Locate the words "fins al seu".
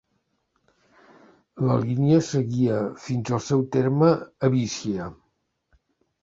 3.05-3.63